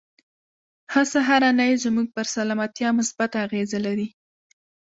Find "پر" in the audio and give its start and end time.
2.15-2.25